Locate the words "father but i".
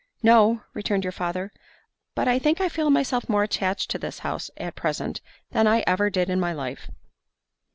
1.11-2.39